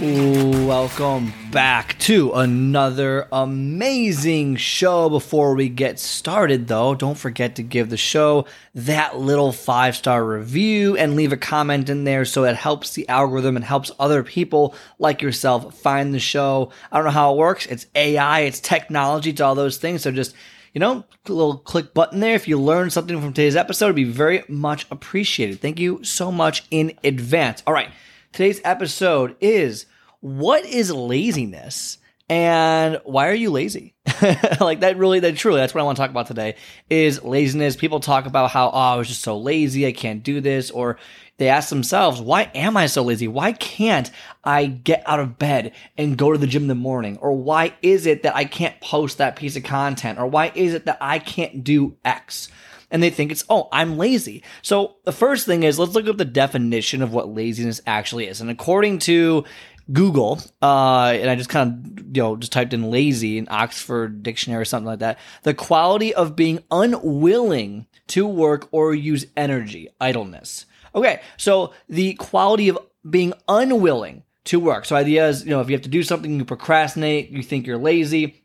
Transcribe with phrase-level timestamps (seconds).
[0.00, 5.10] Welcome back to another amazing show.
[5.10, 10.24] Before we get started, though, don't forget to give the show that little five star
[10.24, 14.22] review and leave a comment in there so it helps the algorithm and helps other
[14.22, 16.72] people like yourself find the show.
[16.90, 17.66] I don't know how it works.
[17.66, 20.00] It's AI, it's technology, it's all those things.
[20.00, 20.34] So just
[20.72, 22.34] you know, a little click button there.
[22.34, 25.60] If you learned something from today's episode, it'd be very much appreciated.
[25.60, 27.62] Thank you so much in advance.
[27.66, 27.90] All right.
[28.32, 29.86] Today's episode is
[30.20, 31.98] what is laziness
[32.28, 33.94] and why are you lazy?
[34.60, 36.54] like that really, that truly, that's what I want to talk about today
[36.88, 37.74] is laziness.
[37.74, 39.84] People talk about how, oh, I was just so lazy.
[39.84, 40.70] I can't do this.
[40.70, 40.96] Or
[41.38, 43.26] they ask themselves, why am I so lazy?
[43.26, 44.08] Why can't
[44.44, 47.18] I get out of bed and go to the gym in the morning?
[47.20, 50.20] Or why is it that I can't post that piece of content?
[50.20, 52.48] Or why is it that I can't do X?
[52.90, 54.42] And they think it's, oh, I'm lazy.
[54.62, 58.40] So the first thing is let's look up the definition of what laziness actually is.
[58.40, 59.44] And according to
[59.92, 64.22] Google, uh, and I just kind of, you know, just typed in lazy in Oxford
[64.22, 65.18] Dictionary or something like that.
[65.42, 70.66] The quality of being unwilling to work or use energy, idleness.
[70.94, 74.84] Okay, so the quality of being unwilling to work.
[74.84, 77.66] So idea is, you know, if you have to do something, you procrastinate, you think
[77.66, 78.44] you're lazy.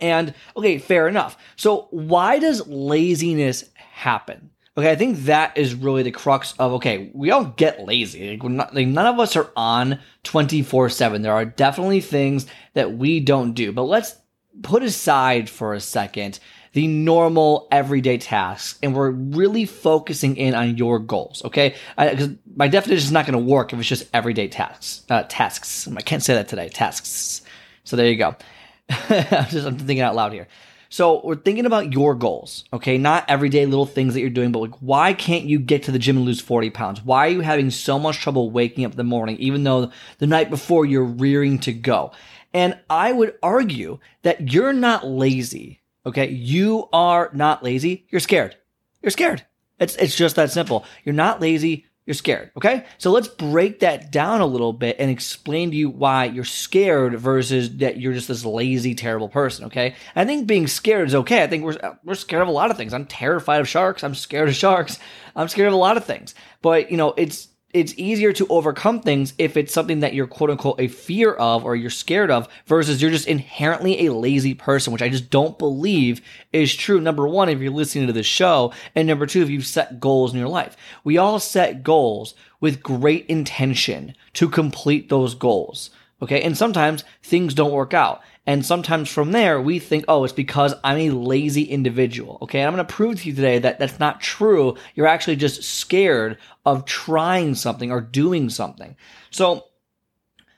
[0.00, 1.36] And okay, fair enough.
[1.56, 3.64] So why does laziness
[4.02, 4.50] happen?
[4.76, 8.30] Okay, I think that is really the crux of okay, we all get lazy.
[8.30, 11.22] Like, not, like none of us are on 24 7.
[11.22, 13.72] There are definitely things that we don't do.
[13.72, 14.16] But let's
[14.62, 16.38] put aside for a second
[16.72, 21.44] the normal everyday tasks and we're really focusing in on your goals.
[21.44, 25.04] Okay, because my definition is not going to work if it's just everyday tasks.
[25.10, 25.86] Uh, tasks.
[25.94, 26.70] I can't say that today.
[26.70, 27.42] Tasks.
[27.84, 28.36] So there you go.
[28.88, 30.48] I'm just I'm thinking out loud here.
[30.92, 32.98] So we're thinking about your goals, okay?
[32.98, 35.98] Not everyday little things that you're doing, but like, why can't you get to the
[35.98, 37.02] gym and lose 40 pounds?
[37.02, 40.26] Why are you having so much trouble waking up in the morning, even though the
[40.26, 42.12] night before you're rearing to go?
[42.52, 46.28] And I would argue that you're not lazy, okay?
[46.28, 48.04] You are not lazy.
[48.10, 48.54] You're scared.
[49.00, 49.46] You're scared.
[49.78, 50.84] It's, it's just that simple.
[51.04, 52.50] You're not lazy you're scared.
[52.58, 52.84] Okay.
[52.98, 57.18] So let's break that down a little bit and explain to you why you're scared
[57.18, 59.64] versus that you're just this lazy, terrible person.
[59.64, 59.94] Okay.
[60.14, 61.42] I think being scared is okay.
[61.42, 62.92] I think we're, we're scared of a lot of things.
[62.92, 64.04] I'm terrified of sharks.
[64.04, 64.98] I'm scared of sharks.
[65.34, 66.34] I'm scared of a lot of things.
[66.60, 70.50] But, you know, it's, it's easier to overcome things if it's something that you're quote
[70.50, 74.92] unquote a fear of or you're scared of versus you're just inherently a lazy person,
[74.92, 76.20] which I just don't believe
[76.52, 77.00] is true.
[77.00, 80.32] Number one, if you're listening to this show, and number two, if you've set goals
[80.32, 80.76] in your life.
[81.02, 85.90] We all set goals with great intention to complete those goals.
[86.20, 86.42] Okay.
[86.42, 88.22] And sometimes things don't work out.
[88.46, 92.38] And sometimes from there, we think, oh, it's because I'm a lazy individual.
[92.42, 92.60] Okay.
[92.60, 94.76] And I'm going to prove to you today that that's not true.
[94.94, 98.96] You're actually just scared of trying something or doing something.
[99.30, 99.64] So,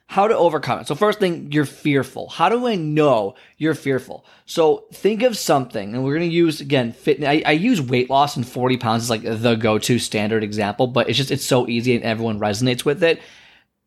[0.07, 0.87] how to overcome it.
[0.87, 2.29] So, first thing, you're fearful.
[2.29, 4.25] How do I know you're fearful?
[4.45, 7.27] So, think of something, and we're going to use again fitness.
[7.27, 10.87] I, I, use weight loss and 40 pounds as like the go to standard example,
[10.87, 13.19] but it's just, it's so easy and everyone resonates with it.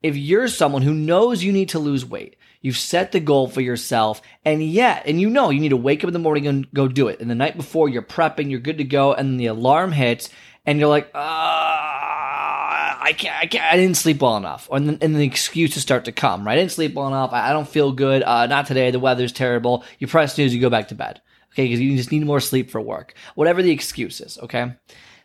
[0.03, 3.61] If you're someone who knows you need to lose weight, You've set the goal for
[3.61, 6.71] yourself, and yet, and you know you need to wake up in the morning and
[6.73, 7.21] go do it.
[7.21, 10.29] And the night before, you're prepping, you're good to go, and the alarm hits,
[10.67, 14.69] and you're like, ah, I can't, I can't, I didn't sleep well enough.
[14.71, 16.53] And then, and the excuses start to come, right?
[16.53, 17.33] I didn't sleep well enough.
[17.33, 18.23] I, don't feel good.
[18.23, 18.91] Uh, not today.
[18.91, 19.85] The weather's terrible.
[19.99, 21.23] You press snooze, you go back to bed.
[21.53, 21.65] Okay.
[21.65, 23.15] Because you just need more sleep for work.
[23.35, 24.39] Whatever the excuse is.
[24.43, 24.75] Okay.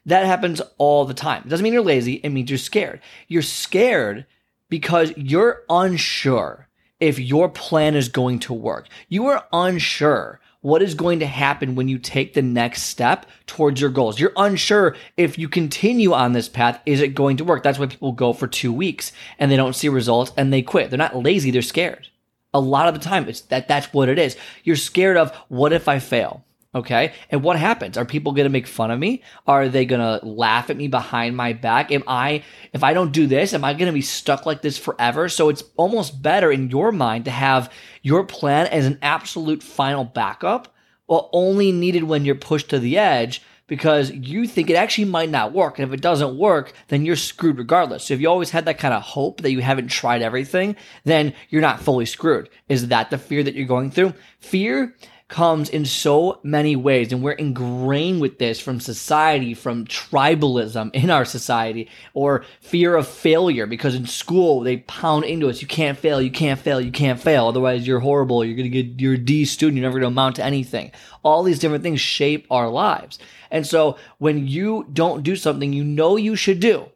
[0.05, 1.43] That happens all the time.
[1.45, 2.13] It doesn't mean you're lazy.
[2.13, 3.01] It means you're scared.
[3.27, 4.25] You're scared
[4.69, 6.67] because you're unsure
[7.03, 8.87] if your plan is going to work.
[9.09, 13.81] You are unsure what is going to happen when you take the next step towards
[13.81, 14.17] your goals.
[14.17, 17.61] You're unsure if you continue on this path, is it going to work?
[17.61, 20.89] That's why people go for two weeks and they don't see results and they quit.
[20.89, 22.07] They're not lazy, they're scared.
[22.53, 24.37] A lot of the time, it's that that's what it is.
[24.63, 26.45] You're scared of what if I fail?
[26.75, 27.13] Okay.
[27.29, 27.97] And what happens?
[27.97, 29.21] Are people going to make fun of me?
[29.45, 31.91] Are they going to laugh at me behind my back?
[31.91, 32.43] Am I,
[32.73, 35.29] if I don't do this, am I going to be stuck like this forever?
[35.29, 37.71] So it's almost better in your mind to have
[38.01, 40.73] your plan as an absolute final backup,
[41.07, 45.29] or only needed when you're pushed to the edge because you think it actually might
[45.29, 45.79] not work.
[45.79, 48.05] And if it doesn't work, then you're screwed regardless.
[48.05, 50.75] So if you always had that kind of hope that you haven't tried everything,
[51.05, 52.49] then you're not fully screwed.
[52.67, 54.13] Is that the fear that you're going through?
[54.39, 54.95] Fear
[55.33, 61.09] comes in so many ways and we're ingrained with this from society from tribalism in
[61.09, 65.97] our society or fear of failure because in school they pound into us you can't
[65.97, 69.15] fail you can't fail you can't fail otherwise you're horrible you're going to get you're
[69.15, 70.91] a D student you're never going to amount to anything
[71.23, 73.17] all these different things shape our lives
[73.49, 76.91] and so when you don't do something you know you should do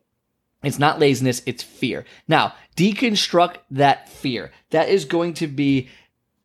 [0.63, 2.03] it's not laziness, it's fear.
[2.27, 4.51] Now, deconstruct that fear.
[4.71, 5.87] That is going to be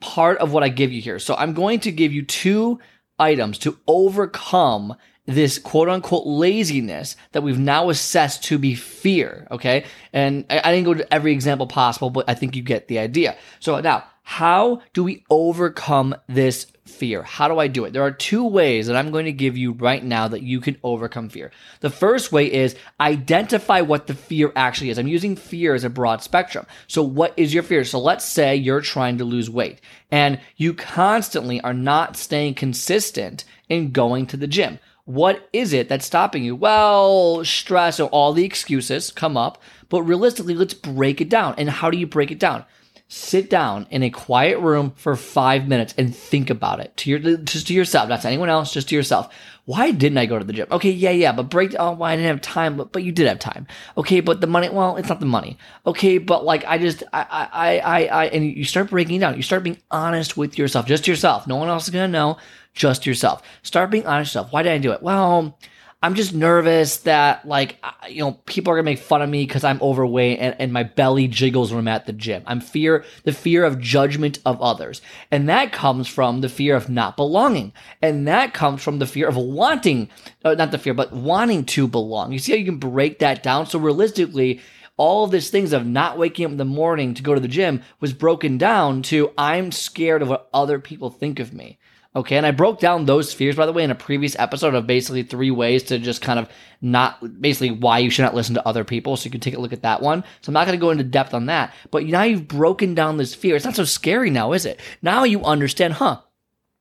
[0.03, 1.19] part of what I give you here.
[1.19, 2.81] So I'm going to give you two
[3.19, 4.97] items to overcome
[5.27, 9.47] this quote unquote laziness that we've now assessed to be fear.
[9.51, 9.85] Okay.
[10.13, 12.99] And I, I, didn't go to every example possible, but I think you get the
[12.99, 13.37] idea.
[13.61, 17.23] So now, how do we overcome this fear.
[17.23, 17.93] How do I do it?
[17.93, 20.77] There are two ways that I'm going to give you right now that you can
[20.83, 21.51] overcome fear.
[21.81, 24.99] The first way is identify what the fear actually is.
[24.99, 26.67] I'm using fear as a broad spectrum.
[26.87, 27.85] So what is your fear?
[27.85, 29.81] So let's say you're trying to lose weight
[30.11, 34.79] and you constantly are not staying consistent in going to the gym.
[35.05, 36.55] What is it that's stopping you?
[36.55, 41.55] Well, stress or all the excuses come up, but realistically, let's break it down.
[41.59, 42.65] And how do you break it down?
[43.13, 47.19] Sit down in a quiet room for five minutes and think about it to your
[47.19, 49.31] just to yourself, not to anyone else, just to yourself.
[49.67, 50.67] Why didn't I go to the gym?
[50.71, 51.75] Okay, yeah, yeah, but break.
[51.79, 53.67] Oh, why I didn't have time, but but you did have time.
[53.99, 54.71] Okay, but the money.
[54.71, 55.59] Well, it's not the money.
[55.87, 59.37] Okay, but like I just I I I I and you start breaking down.
[59.37, 61.47] You start being honest with yourself, just yourself.
[61.47, 62.39] No one else is gonna know.
[62.73, 63.43] Just yourself.
[63.63, 64.55] Start being honest yourself.
[64.55, 65.03] Why did I do it?
[65.03, 65.59] Well
[66.05, 67.77] I'm just nervous that like
[68.09, 70.83] you know people are gonna make fun of me because I'm overweight and, and my
[70.83, 72.43] belly jiggles when I'm at the gym.
[72.45, 75.01] I'm fear the fear of judgment of others,
[75.31, 77.73] and that comes from the fear of not belonging,
[78.03, 80.11] and that comes from the fear of wanting,
[80.45, 82.33] uh, not the fear, but wanting to belong.
[82.33, 83.67] You see how you can break that down?
[83.67, 84.61] So realistically,
[84.97, 87.47] all of these things of not waking up in the morning to go to the
[87.47, 91.79] gym was broken down to I'm scared of what other people think of me.
[92.15, 92.37] Okay.
[92.37, 95.23] And I broke down those fears, by the way, in a previous episode of basically
[95.23, 96.49] three ways to just kind of
[96.81, 99.17] not basically why you should not listen to other people.
[99.17, 100.23] So you can take a look at that one.
[100.43, 101.73] So I'm not going to go into depth on that.
[101.91, 103.57] But now you've broken down this fear.
[103.57, 104.81] It's not so scary now, is it?
[105.01, 106.21] Now you understand, huh?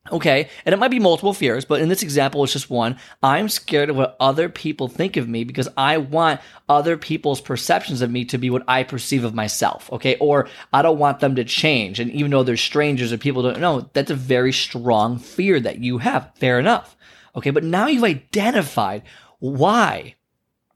[0.09, 2.97] Okay, and it might be multiple fears, but in this example, it's just one.
[3.21, 8.01] I'm scared of what other people think of me because I want other people's perceptions
[8.01, 9.91] of me to be what I perceive of myself.
[9.93, 11.99] Okay, or I don't want them to change.
[11.99, 15.77] And even though they're strangers or people don't know, that's a very strong fear that
[15.83, 16.31] you have.
[16.35, 16.97] Fair enough.
[17.35, 19.03] Okay, but now you've identified
[19.37, 20.15] why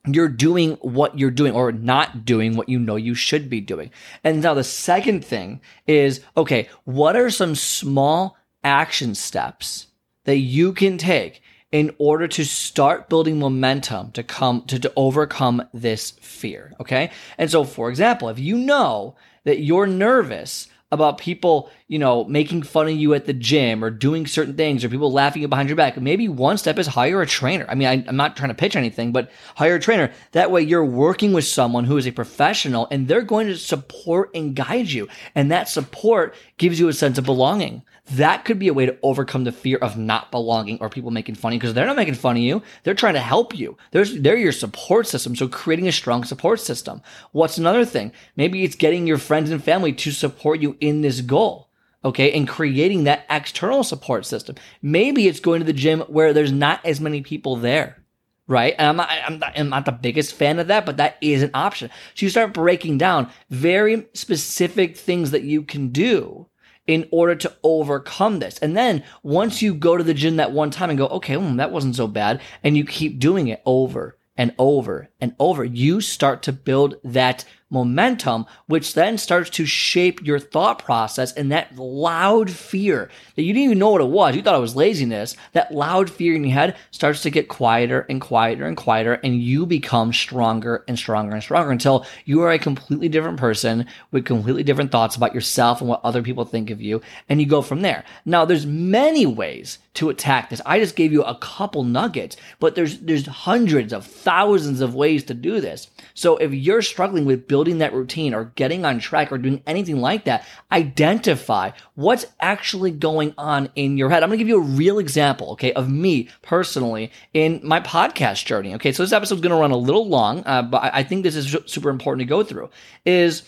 [0.06, 3.89] you're doing what you're doing or not doing what you know you should be doing.
[4.24, 9.88] And now the second thing is okay, what are some small action steps
[10.25, 11.41] that you can take
[11.71, 16.73] in order to start building momentum to come to, to overcome this fear.
[16.79, 17.12] Okay.
[17.38, 22.62] And so, for example, if you know that you're nervous about people, you know, making
[22.62, 25.75] fun of you at the gym or doing certain things or people laughing behind your
[25.75, 27.65] back, maybe one step is hire a trainer.
[27.67, 30.12] I mean, I, am not trying to pitch anything, but hire a trainer.
[30.31, 34.29] That way you're working with someone who is a professional and they're going to support
[34.33, 35.07] and guide you.
[35.33, 38.98] And that support gives you a sense of belonging that could be a way to
[39.02, 41.96] overcome the fear of not belonging or people making fun of you because they're not
[41.96, 42.62] making fun of you.
[42.84, 43.78] They're trying to help you.
[43.92, 45.36] There's, they're your support system.
[45.36, 47.02] So creating a strong support system.
[47.31, 48.12] What's another thing?
[48.36, 51.69] Maybe it's getting your friends and family to support you in this goal.
[52.04, 52.31] Okay.
[52.31, 54.56] And creating that external support system.
[54.84, 58.01] Maybe it's going to the gym where there's not as many people there
[58.48, 58.75] right?
[58.77, 61.41] And I'm not, I'm not, I'm not the biggest fan of that, but that is
[61.41, 61.89] an option.
[62.13, 66.46] So you start breaking down very specific things that you can do
[66.88, 68.58] in order to overcome this.
[68.60, 71.56] And then once you go to the gym that one time and go, okay, well,
[71.56, 76.01] that wasn't so bad, and you keep doing it over and over and over, you
[76.01, 81.75] start to build that momentum, which then starts to shape your thought process and that
[81.75, 84.36] loud fear that you didn't even know what it was.
[84.36, 85.36] You thought it was laziness.
[85.53, 89.41] That loud fear in your head starts to get quieter and quieter and quieter, and
[89.41, 94.25] you become stronger and stronger and stronger until you are a completely different person with
[94.25, 97.01] completely different thoughts about yourself and what other people think of you.
[97.29, 98.03] And you go from there.
[98.25, 100.62] Now, there's many ways to attack this.
[100.65, 105.24] I just gave you a couple nuggets, but there's, there's hundreds of thousands of ways
[105.25, 105.89] to do this.
[106.13, 110.01] So if you're struggling with building that routine or getting on track or doing anything
[110.01, 114.24] like that, identify what's actually going on in your head.
[114.24, 118.45] I'm going to give you a real example, okay, of me personally in my podcast
[118.45, 118.75] journey.
[118.75, 121.35] Okay, so this episode's going to run a little long, uh, but I think this
[121.35, 122.69] is super important to go through.
[123.05, 123.43] Is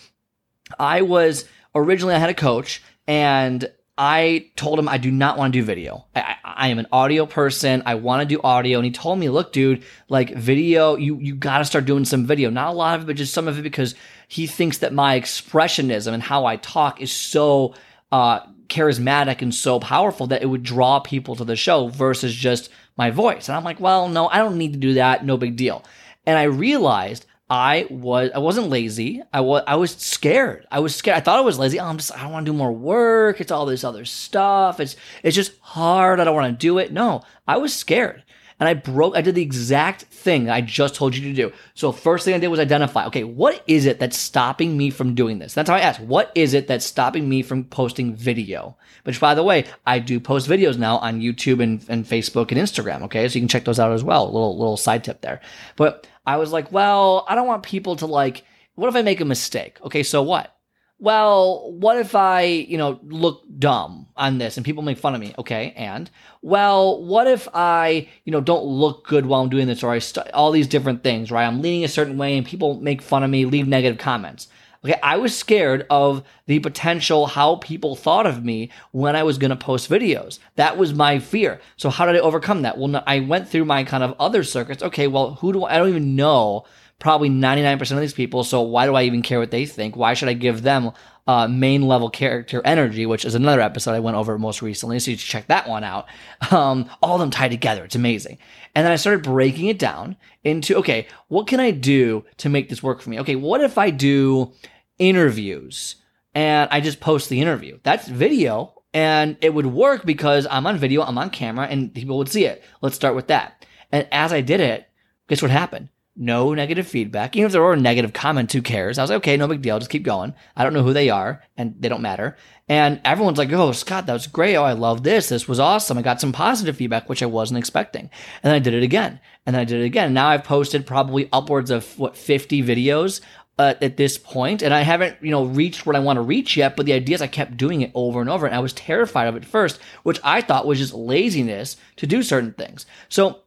[0.78, 5.52] I was originally I had a coach and I told him I do not want
[5.52, 6.06] to do video.
[6.14, 7.82] I, I am an audio person.
[7.86, 8.78] I want to do audio.
[8.78, 12.26] And he told me, look, dude, like video, you, you got to start doing some
[12.26, 12.50] video.
[12.50, 13.94] Not a lot of it, but just some of it because
[14.26, 17.74] he thinks that my expressionism and how I talk is so
[18.10, 22.70] uh, charismatic and so powerful that it would draw people to the show versus just
[22.96, 23.48] my voice.
[23.48, 25.24] And I'm like, well, no, I don't need to do that.
[25.24, 25.84] No big deal.
[26.26, 29.22] And I realized I was I wasn't lazy.
[29.32, 30.66] I was I was scared.
[30.70, 31.16] I was scared.
[31.16, 31.80] I thought I was lazy.
[31.80, 33.40] Oh, I'm just I don't want to do more work.
[33.40, 34.80] It's all this other stuff.
[34.80, 36.20] It's it's just hard.
[36.20, 36.92] I don't want to do it.
[36.92, 38.22] No, I was scared
[38.60, 41.52] and I broke, I did the exact thing I just told you to do.
[41.74, 45.14] So first thing I did was identify, okay, what is it that's stopping me from
[45.14, 45.54] doing this?
[45.54, 48.76] That's how I asked, what is it that's stopping me from posting video?
[49.04, 52.60] Which by the way, I do post videos now on YouTube and, and Facebook and
[52.60, 53.02] Instagram.
[53.02, 53.28] Okay.
[53.28, 54.26] So you can check those out as well.
[54.26, 55.40] Little, little side tip there.
[55.76, 59.20] But I was like, well, I don't want people to like, what if I make
[59.20, 59.78] a mistake?
[59.84, 60.02] Okay.
[60.02, 60.57] So what?
[61.00, 65.20] Well, what if I, you know, look dumb on this and people make fun of
[65.20, 65.32] me?
[65.38, 65.72] Okay.
[65.76, 66.10] And,
[66.42, 70.00] well, what if I, you know, don't look good while I'm doing this or I,
[70.00, 71.46] st- all these different things, right?
[71.46, 74.48] I'm leaning a certain way and people make fun of me, leave negative comments.
[74.84, 74.98] Okay.
[75.02, 79.50] I was scared of the potential how people thought of me when I was going
[79.50, 80.38] to post videos.
[80.56, 81.60] That was my fear.
[81.76, 82.78] So how did I overcome that?
[82.78, 84.82] Well, I went through my kind of other circuits.
[84.82, 85.06] Okay.
[85.06, 86.64] Well, who do I, I don't even know
[86.98, 88.44] probably 99% of these people.
[88.44, 89.96] So why do I even care what they think?
[89.96, 90.92] Why should I give them
[91.28, 94.98] uh, main level character energy, which is another episode I went over most recently.
[94.98, 96.06] So you should check that one out.
[96.50, 97.84] Um, all of them tied together.
[97.84, 98.38] It's amazing.
[98.74, 102.70] And then I started breaking it down into, okay, what can I do to make
[102.70, 103.20] this work for me?
[103.20, 104.52] Okay, what if I do
[104.98, 105.96] interviews
[106.34, 107.80] and I just post the interview?
[107.82, 112.16] That's video and it would work because I'm on video, I'm on camera and people
[112.16, 112.64] would see it.
[112.80, 113.66] Let's start with that.
[113.92, 114.88] And as I did it,
[115.28, 115.90] guess what happened?
[116.18, 117.36] No negative feedback.
[117.36, 118.98] Even if there were a negative comments, who cares?
[118.98, 119.78] I was like, okay, no big deal.
[119.78, 120.34] Just keep going.
[120.56, 122.36] I don't know who they are and they don't matter.
[122.68, 124.56] And everyone's like, oh, Scott, that was great.
[124.56, 125.28] Oh, I love this.
[125.28, 125.96] This was awesome.
[125.96, 128.02] I got some positive feedback, which I wasn't expecting.
[128.02, 128.10] And
[128.42, 129.20] then I did it again.
[129.46, 130.12] And then I did it again.
[130.12, 133.20] Now I've posted probably upwards of what, 50 videos
[133.58, 136.56] uh, at this point, and I haven't, you know, reached what I want to reach
[136.56, 136.76] yet.
[136.76, 139.26] But the idea is I kept doing it over and over, and I was terrified
[139.26, 142.86] of it first, which I thought was just laziness to do certain things.
[143.08, 143.42] So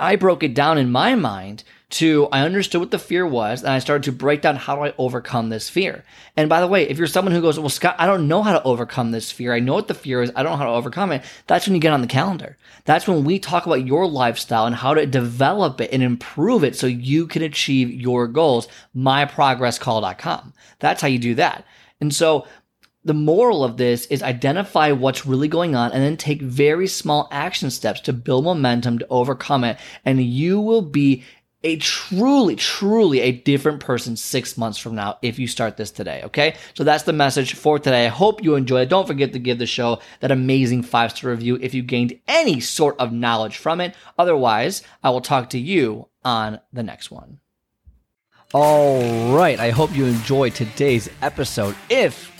[0.00, 3.72] I broke it down in my mind to I understood what the fear was and
[3.72, 6.04] I started to break down how do I overcome this fear.
[6.36, 8.52] And by the way, if you're someone who goes, well, Scott, I don't know how
[8.52, 9.52] to overcome this fear.
[9.52, 10.30] I know what the fear is.
[10.36, 11.24] I don't know how to overcome it.
[11.48, 12.56] That's when you get on the calendar.
[12.84, 16.76] That's when we talk about your lifestyle and how to develop it and improve it
[16.76, 18.68] so you can achieve your goals.
[18.96, 20.54] MyProgressCall.com.
[20.78, 21.64] That's how you do that.
[22.00, 22.46] And so
[23.04, 27.28] the moral of this is identify what's really going on and then take very small
[27.30, 29.78] action steps to build momentum to overcome it.
[30.04, 31.24] And you will be
[31.62, 36.22] a truly, truly a different person six months from now if you start this today.
[36.24, 36.54] Okay.
[36.74, 38.06] So that's the message for today.
[38.06, 38.88] I hope you enjoyed it.
[38.88, 42.60] Don't forget to give the show that amazing five star review if you gained any
[42.60, 43.94] sort of knowledge from it.
[44.18, 47.40] Otherwise, I will talk to you on the next one.
[48.52, 49.60] All right.
[49.60, 51.76] I hope you enjoyed today's episode.
[51.90, 52.39] If